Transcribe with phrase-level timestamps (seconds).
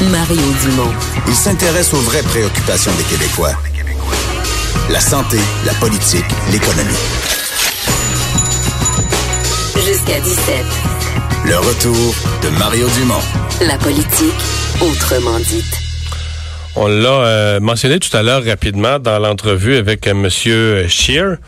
[0.00, 0.94] Mario Dumont.
[1.26, 3.52] Il s'intéresse aux vraies préoccupations des Québécois.
[4.90, 6.94] La santé, la politique, l'économie.
[9.74, 10.64] Jusqu'à 17.
[11.46, 12.14] Le retour
[12.44, 13.20] de Mario Dumont.
[13.66, 14.40] La politique,
[14.80, 15.78] autrement dite.
[16.76, 21.38] On l'a euh, mentionné tout à l'heure rapidement dans l'entrevue avec euh, Monsieur Scheer,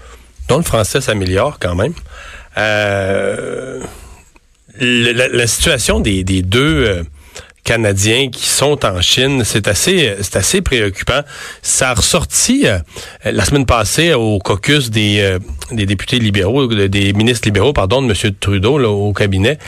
[0.49, 1.95] dont le français s'améliore quand même.
[2.59, 3.81] Euh,
[4.81, 7.03] la, la, situation des, des deux euh,
[7.65, 11.21] Canadiens qui sont en Chine, c'est assez, c'est assez préoccupant.
[11.63, 12.79] Ça a ressorti euh,
[13.25, 15.39] la semaine passée au caucus des, euh,
[15.71, 18.35] des députés libéraux, des ministres libéraux, pardon, de M.
[18.41, 19.59] Trudeau là, au cabinet.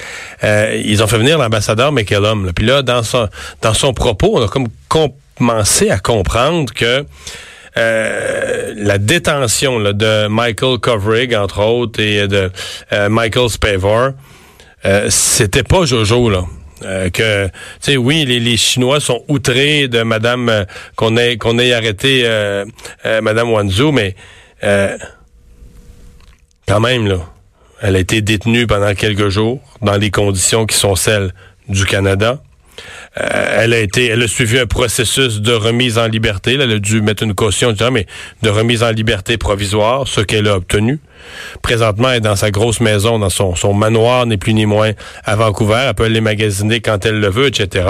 [0.42, 2.46] ils ont fait venir l'ambassadeur McCallum.
[2.46, 2.52] Là.
[2.52, 3.28] Puis là, dans son,
[3.60, 7.04] dans son propos, on a comme commencé à comprendre que
[7.76, 12.50] euh, la détention là, de Michael Kovrig, entre autres, et de
[12.92, 14.10] euh, Michael Spavor,
[14.84, 16.44] euh, c'était pas Jojo, là.
[16.82, 21.72] Que tu sais oui les, les, Chinois sont outrés de Madame qu'on ait qu'on ait
[21.72, 22.24] arrêté
[23.22, 24.14] Madame Wanzhou mais
[26.66, 27.18] quand même là
[27.82, 31.34] elle a été détenue pendant quelques jours dans des conditions qui sont celles
[31.68, 32.40] du Canada.
[32.40, 32.51] euh,
[33.14, 36.54] elle a été, elle a suivi un processus de remise en liberté.
[36.54, 38.06] elle a dû mettre une caution, mais
[38.42, 40.98] de remise en liberté provisoire, ce qu'elle a obtenu.
[41.60, 44.92] Présentement, elle est dans sa grosse maison, dans son, son manoir, n'est plus ni moins,
[45.24, 45.84] à Vancouver.
[45.88, 47.86] Elle peut aller magasiner quand elle le veut, etc.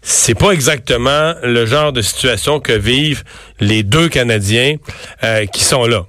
[0.00, 3.22] C'est pas exactement le genre de situation que vivent
[3.60, 4.76] les deux Canadiens
[5.22, 6.06] euh, qui sont là.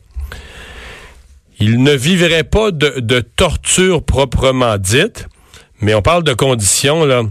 [1.60, 5.28] Ils ne vivraient pas de, de torture proprement dite,
[5.80, 7.24] mais on parle de conditions là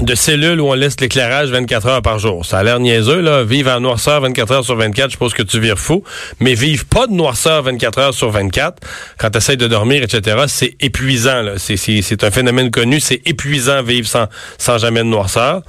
[0.00, 2.44] de cellules où on laisse l'éclairage 24 heures par jour.
[2.44, 3.44] Ça a l'air niaiseux, là.
[3.44, 6.02] Vivre en noirceur 24 heures sur 24, je suppose que tu vires fou.
[6.40, 8.78] Mais vivre pas de noirceur 24 heures sur 24,
[9.18, 11.52] quand tu essaies de dormir, etc., c'est épuisant, là.
[11.58, 13.00] C'est un phénomène connu.
[13.00, 14.26] C'est épuisant vivre sans,
[14.58, 15.62] sans jamais de noirceur.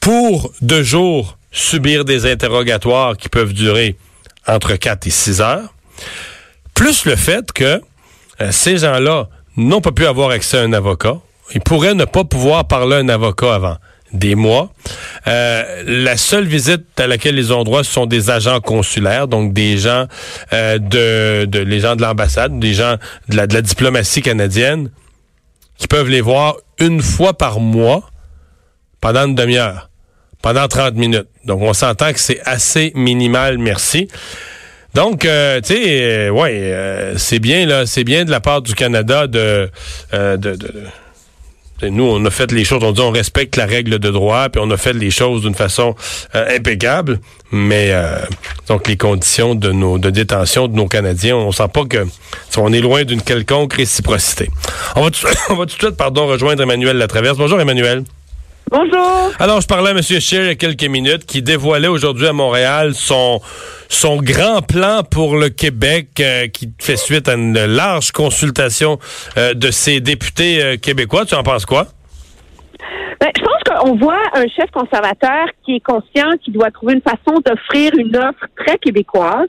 [0.00, 3.96] Pour deux jours, subir des interrogatoires qui peuvent durer
[4.46, 5.74] entre 4 et 6 heures.
[6.74, 7.80] Plus le fait que
[8.40, 11.18] euh, ces gens-là n'ont pas pu avoir accès à un avocat
[11.52, 13.76] il pourrait ne pas pouvoir parler à un avocat avant
[14.14, 14.70] des mois.
[15.26, 19.52] Euh, la seule visite à laquelle ils ont droit ce sont des agents consulaires, donc
[19.52, 20.06] des gens
[20.52, 22.96] euh, de, de les gens de l'ambassade, des gens
[23.28, 24.90] de la, de la diplomatie canadienne,
[25.76, 28.08] qui peuvent les voir une fois par mois
[29.00, 29.90] pendant une demi-heure,
[30.40, 31.28] pendant 30 minutes.
[31.44, 34.08] Donc on s'entend que c'est assez minimal, merci.
[34.94, 39.26] Donc, euh, tu sais, ouais, c'est bien là, c'est bien de la part du Canada
[39.26, 39.68] de,
[40.12, 40.68] de, de
[41.82, 44.60] nous, on a fait les choses, on dit on respecte la règle de droit, puis
[44.64, 45.94] on a fait les choses d'une façon
[46.34, 47.20] euh, impeccable,
[47.50, 48.18] mais euh,
[48.68, 52.06] donc les conditions de nos de détention de nos Canadiens, on sent pas que
[52.56, 54.48] on est loin d'une quelconque réciprocité.
[54.96, 55.10] On va,
[55.50, 57.36] on tout de suite, pardon, rejoindre Emmanuel Latraverse.
[57.36, 58.04] Bonjour Emmanuel.
[58.70, 59.30] Bonjour.
[59.38, 60.02] Alors, je parlais à M.
[60.02, 63.40] Scheer il y a quelques minutes qui dévoilait aujourd'hui à Montréal son,
[63.88, 68.98] son grand plan pour le Québec euh, qui fait suite à une large consultation
[69.36, 71.26] euh, de ses députés euh, québécois.
[71.26, 71.88] Tu en penses quoi?
[73.36, 77.40] Je pense qu'on voit un chef conservateur qui est conscient qu'il doit trouver une façon
[77.44, 79.48] d'offrir une offre très québécoise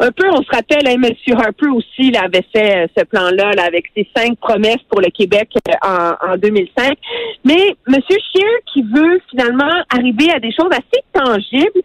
[0.00, 1.36] un peu, on se rappelle, hein, M.
[1.38, 5.10] Harper aussi il avait fait euh, ce plan-là là, avec ses cinq promesses pour le
[5.10, 6.96] Québec euh, en, en 2005.
[7.44, 7.96] Mais M.
[8.08, 11.82] Scheer qui veut finalement arriver à des choses assez tangibles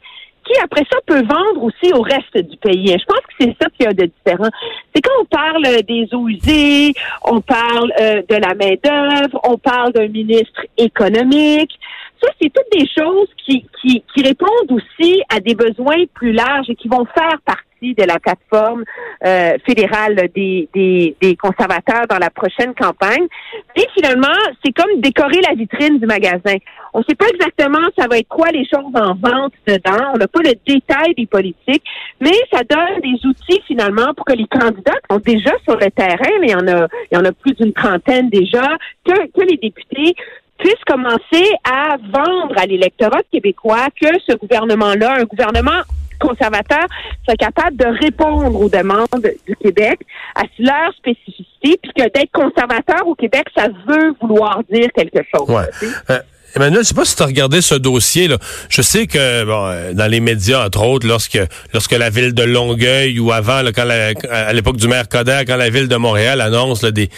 [0.47, 2.87] qui, après ça, peut vendre aussi au reste du pays.
[2.87, 4.49] je pense que c'est ça qu'il y a de différent.
[4.93, 6.93] C'est quand on parle des eaux usées,
[7.23, 11.77] on parle euh, de la main-d'œuvre, on parle d'un ministre économique.
[12.21, 16.69] Ça, c'est toutes des choses qui, qui, qui répondent aussi à des besoins plus larges
[16.69, 18.83] et qui vont faire partie de la plateforme
[19.25, 23.27] euh, fédérale des, des, des, conservateurs dans la prochaine campagne.
[23.75, 24.33] Et finalement,
[24.63, 26.55] c'est comme décorer la vitrine du magasin.
[26.93, 30.11] On ne sait pas exactement ça va être quoi les choses en vente dedans.
[30.13, 31.83] On n'a pas le détail des politiques,
[32.19, 35.91] mais ça donne des outils finalement pour que les candidats qui sont déjà sur le
[35.91, 39.13] terrain, mais il y en a, il y en a plus d'une trentaine déjà, que,
[39.27, 40.15] que les députés
[40.57, 45.81] puissent commencer à vendre à l'électorat québécois que ce gouvernement-là, un gouvernement
[46.19, 46.87] conservateurs
[47.25, 49.07] soient capables de répondre aux demandes
[49.47, 49.99] du Québec
[50.35, 55.49] à leur spécificité, puis que d'être conservateur au Québec, ça veut vouloir dire quelque chose.
[55.49, 56.15] Ouais.
[56.55, 58.27] Emmanuel, je sais pas si tu as regardé ce dossier.
[58.27, 58.37] Là.
[58.69, 61.39] Je sais que bon, euh, dans les médias, entre autres, lorsque
[61.73, 63.87] lorsque la ville de Longueuil ou avant, là, quand
[64.29, 67.09] à l'époque du maire Coder, quand la ville de Montréal annonce des,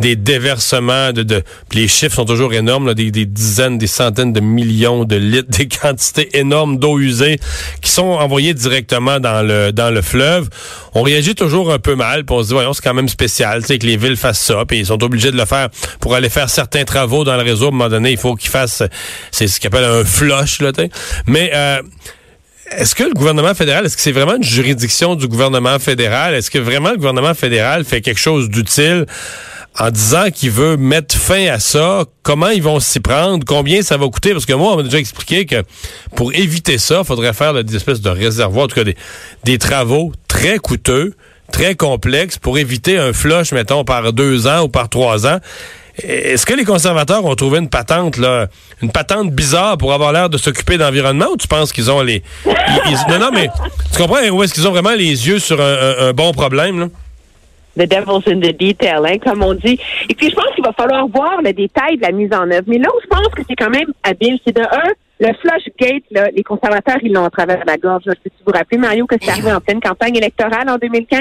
[0.00, 1.42] des déversements de, de
[1.74, 5.68] les chiffres sont toujours énormes, des, des, dizaines, des centaines de millions de litres, des
[5.68, 7.38] quantités énormes d'eau usée
[7.82, 10.48] qui sont envoyées directement dans le dans le fleuve.
[10.94, 13.60] On réagit toujours un peu mal, puis on se dit voyons, c'est quand même spécial,
[13.60, 15.68] tu sais, que les villes fassent ça, puis ils sont obligés de le faire
[16.00, 17.66] pour aller faire certains travaux dans le réseau.
[17.66, 18.77] À un moment donné, il faut qu'ils fassent
[19.30, 20.72] C'est ce qu'on appelle un flush, là,
[21.26, 21.82] Mais euh,
[22.76, 26.34] est-ce que le gouvernement fédéral, est-ce que c'est vraiment une juridiction du gouvernement fédéral?
[26.34, 29.06] Est-ce que vraiment le gouvernement fédéral fait quelque chose d'utile
[29.78, 32.04] en disant qu'il veut mettre fin à ça?
[32.22, 33.44] Comment ils vont s'y prendre?
[33.46, 34.32] Combien ça va coûter?
[34.32, 35.62] Parce que moi, on m'a déjà expliqué que
[36.14, 38.96] pour éviter ça, il faudrait faire des espèces de réservoirs, en tout cas des,
[39.44, 41.14] des travaux très coûteux,
[41.52, 45.38] très complexes pour éviter un flush, mettons, par deux ans ou par trois ans.
[46.02, 48.46] Est-ce que les conservateurs ont trouvé une patente, là,
[48.82, 52.22] une patente bizarre pour avoir l'air de s'occuper d'environnement ou tu penses qu'ils ont les.
[52.46, 53.48] non, non, mais
[53.92, 56.86] tu comprends où est-ce qu'ils ont vraiment les yeux sur un, bon problème, là?
[57.76, 59.78] The devil's in the detail, hein, comme on dit.
[60.08, 62.64] Et puis, je pense qu'il va falloir voir le détail de la mise en œuvre.
[62.66, 64.90] Mais là où je pense que c'est quand même habile, c'est de un,
[65.20, 68.02] le flush gate, là, les conservateurs, ils l'ont à travers la gorge.
[68.06, 71.20] Vous vous rappelez, Mario, que c'est arrivé en pleine campagne électorale en 2015?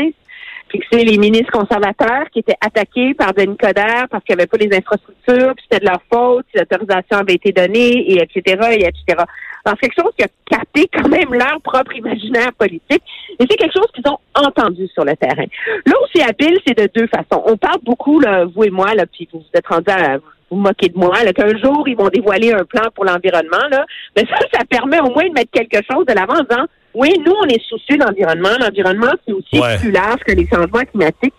[0.67, 4.47] Puis c'est les ministres conservateurs qui étaient attaqués par Denis Coderre parce qu'il n'y avait
[4.47, 8.41] pas les infrastructures, puis c'était de leur faute, si l'autorisation avait été donnée, et etc.,
[8.71, 9.23] et etc.
[9.65, 13.03] Alors, c'est quelque chose qui a capté quand même leur propre imaginaire politique,
[13.39, 15.45] et c'est quelque chose qu'ils ont entendu sur le terrain.
[15.85, 17.43] Là où c'est habile, c'est de deux façons.
[17.45, 20.17] On parle beaucoup, là, vous et moi, là, puis vous vous êtes rendus à
[20.49, 23.85] vous moquer de moi, qu'un jour, ils vont dévoiler un plan pour l'environnement, là.
[24.15, 26.65] Mais ça, ça permet au moins de mettre quelque chose de l'avant en disant,
[26.97, 28.49] oui, nous, on est soucieux de l'environnement.
[28.59, 31.33] L'environnement, c'est aussi plus large que les changements climatiques.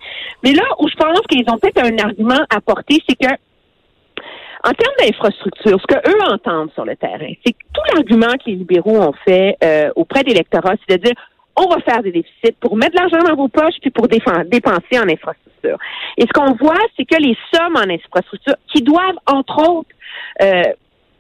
[0.44, 3.32] Mais là où je pense qu'ils ont peut-être un argument à porter, c'est que
[4.64, 8.50] en termes d'infrastructure, ce que eux entendent sur le terrain, c'est que tout l'argument que
[8.50, 11.14] les libéraux ont fait euh, auprès des électorats, c'est de dire
[11.56, 14.98] on va faire des déficits pour mettre de l'argent dans vos poches puis pour dépenser
[14.98, 15.78] en infrastructure.
[16.16, 19.90] Et ce qu'on voit, c'est que les sommes en infrastructure qui doivent, entre autres,
[20.42, 20.62] euh,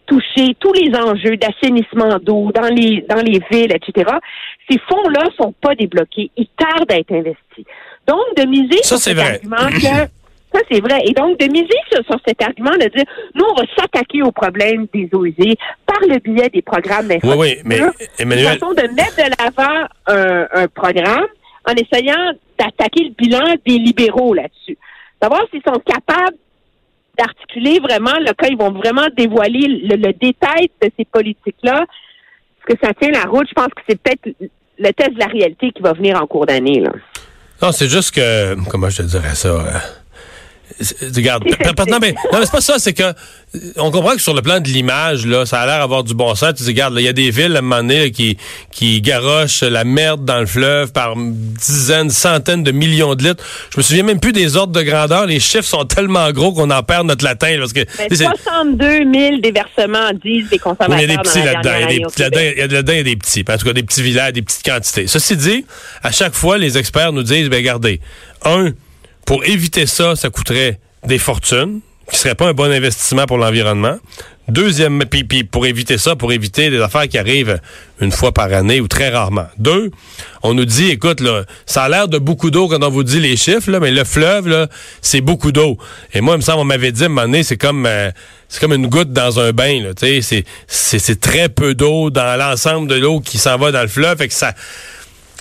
[0.08, 4.10] toucher tous les enjeux d'assainissement d'eau dans les dans les villes, etc.
[4.68, 7.64] Ces fonds-là sont pas débloqués, ils tardent à être investis.
[8.06, 9.80] Donc de miser sur cet argument que
[10.52, 13.66] ça c'est vrai, et donc de miser sur, cet argument de dire nous on va
[13.76, 15.56] s'attaquer au problème des eaux usées
[15.86, 17.08] par le biais des programmes.
[17.22, 17.80] Oui, oui, mais
[18.18, 18.58] Emmanuel...
[18.58, 21.26] façon de mettre de l'avant un, un programme
[21.68, 24.78] en essayant d'attaquer le bilan des libéraux là-dessus.
[25.20, 26.36] Savoir s'ils sont capables
[27.18, 31.84] d'articuler vraiment, le cas, ils vont vraiment dévoiler le, détail de ces politiques-là.
[31.84, 33.46] Est-ce que ça tient la route?
[33.48, 34.28] Je pense que c'est peut-être
[34.78, 36.82] le test de la réalité qui va venir en cours d'année.
[37.60, 39.64] Non, c'est juste que, comment je te dirais ça?
[40.80, 41.44] Euh, Regarde,
[41.88, 43.14] non, mais, non, c'est pas ça, c'est que
[43.76, 46.34] on comprend que sur le plan de l'image, là, ça a l'air d'avoir du bon
[46.34, 46.54] sens.
[46.54, 48.36] Tu dis, regarde, il y a des villes à un moment donné qui,
[48.70, 53.42] qui garochent la merde dans le fleuve par dizaines, centaines de millions de litres.
[53.72, 55.26] Je me souviens même plus des ordres de grandeur.
[55.26, 57.56] Les chiffres sont tellement gros qu'on en perd notre latin.
[57.58, 57.80] Parce que,
[58.14, 60.98] 62 000 déversements, disent des consommateurs.
[60.98, 61.70] il y a des petits là-dedans.
[61.76, 62.92] Il y a des là-dedans.
[62.92, 63.44] Il y a des petits.
[63.48, 65.06] En tout cas, des petits villages, des petites quantités.
[65.06, 65.64] Ceci dit,
[66.02, 68.00] à chaque fois, les experts nous disent, ben, regardez,
[68.44, 68.72] un,
[69.28, 71.80] pour éviter ça, ça coûterait des fortunes,
[72.10, 73.98] qui serait pas un bon investissement pour l'environnement.
[74.48, 77.60] Deuxième, puis, puis pour éviter ça, pour éviter des affaires qui arrivent
[78.00, 79.46] une fois par année ou très rarement.
[79.58, 79.90] Deux,
[80.42, 83.20] on nous dit, écoute, là, ça a l'air de beaucoup d'eau quand on vous dit
[83.20, 84.66] les chiffres, mais le fleuve,
[85.02, 85.76] c'est beaucoup d'eau.
[86.14, 88.10] Et moi, il me semble, on m'avait dit, à un moment donné, c'est comme, euh,
[88.48, 92.38] c'est comme une goutte dans un bain, là, c'est, c'est, c'est très peu d'eau dans
[92.38, 94.54] l'ensemble de l'eau qui s'en va dans le fleuve, et que ça,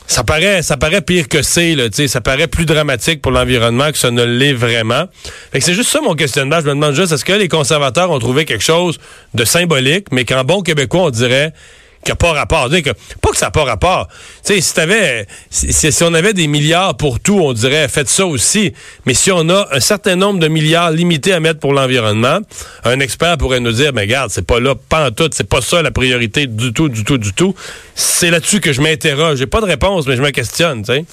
[0.07, 3.97] ça paraît, ça paraît pire que c'est, là, ça paraît plus dramatique pour l'environnement que
[3.97, 5.05] ça ne l'est vraiment.
[5.51, 6.59] Fait que c'est juste ça mon questionnement.
[6.61, 8.97] Je me demande juste, est-ce que les conservateurs ont trouvé quelque chose
[9.33, 11.53] de symbolique, mais qu'en bon québécois, on dirait,
[12.03, 12.69] qui n'a pas rapport.
[12.69, 14.07] Que, pas que ça n'a pas rapport.
[14.41, 18.73] Si, si, on avait des milliards pour tout, on dirait faites ça aussi.
[19.05, 22.39] Mais si on a un certain nombre de milliards limités à mettre pour l'environnement,
[22.83, 25.61] un expert pourrait nous dire, mais regarde, c'est pas là, pas en tout, c'est pas
[25.61, 27.53] ça la priorité du tout, du tout, du tout.
[27.95, 29.37] C'est là-dessus que je m'interroge.
[29.37, 31.05] J'ai pas de réponse, mais je me questionne, tu sais.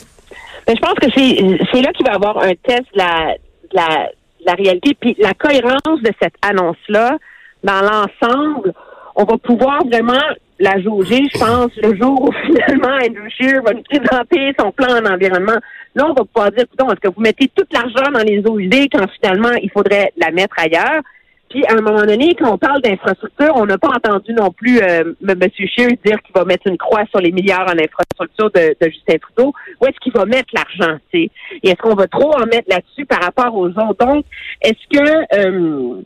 [0.68, 3.34] je pense que c'est là qu'il va y avoir un test de la,
[3.72, 4.08] la,
[4.46, 7.16] la réalité, puis la cohérence de cette annonce-là
[7.62, 8.72] dans l'ensemble
[9.16, 10.20] on va pouvoir vraiment
[10.58, 14.98] la jauger, je pense, le jour où finalement Andrew Scheer va nous présenter son plan
[15.00, 15.58] en environnement.
[15.94, 18.58] Là, on va pouvoir dire, écoutez, est-ce que vous mettez tout l'argent dans les eaux
[18.58, 21.02] usées quand finalement il faudrait la mettre ailleurs?
[21.50, 24.80] Puis, à un moment donné, quand on parle d'infrastructure, on n'a pas entendu non plus
[24.80, 25.38] euh, M.
[25.56, 29.52] Scheer dire qu'il va mettre une croix sur les milliards en infrastructure de, Justin Trudeau.
[29.80, 31.30] Où est-ce qu'il va mettre l'argent, Et
[31.62, 34.04] est-ce qu'on va trop en mettre là-dessus par rapport aux autres?
[34.04, 34.24] Donc,
[34.62, 36.02] est-ce que euh,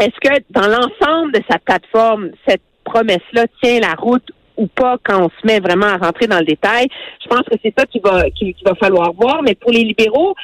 [0.00, 5.26] est-ce que dans l'ensemble de sa plateforme, cette promesse-là tient la route ou pas quand
[5.26, 6.88] on se met vraiment à rentrer dans le détail.
[7.22, 8.24] Je pense que c'est ça qu'il va,
[8.64, 9.42] va falloir voir.
[9.42, 10.34] Mais pour les libéraux,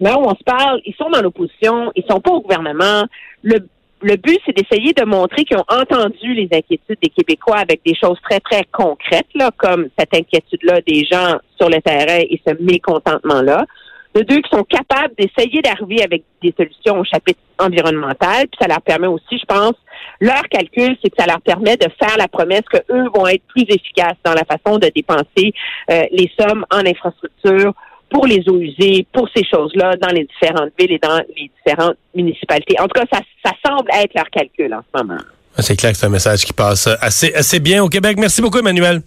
[0.00, 3.04] là où on se parle, ils sont dans l'opposition, ils sont pas au gouvernement.
[3.42, 3.60] Le,
[4.02, 7.94] le but, c'est d'essayer de montrer qu'ils ont entendu les inquiétudes des Québécois avec des
[7.94, 12.54] choses très, très concrètes, là, comme cette inquiétude-là des gens sur le terrain et ce
[12.60, 13.64] mécontentement-là.
[14.14, 18.46] De deux, qui sont capables d'essayer d'arriver avec des solutions au chapitre environnemental.
[18.48, 19.74] Puis ça leur permet aussi, je pense,
[20.20, 23.42] Leur calcul, c'est que ça leur permet de faire la promesse que eux vont être
[23.48, 25.52] plus efficaces dans la façon de dépenser
[25.90, 27.72] euh, les sommes en infrastructure
[28.10, 31.96] pour les eaux usées, pour ces choses-là dans les différentes villes et dans les différentes
[32.14, 32.78] municipalités.
[32.78, 35.20] En tout cas, ça, ça semble être leur calcul en ce moment.
[35.58, 38.16] C'est clair que c'est un message qui passe assez, assez bien au Québec.
[38.18, 39.02] Merci beaucoup, Emmanuel.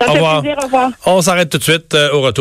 [0.00, 0.58] Ça me fait plaisir.
[0.58, 0.90] Au revoir.
[1.06, 2.40] On s'arrête tout de suite euh, au retour.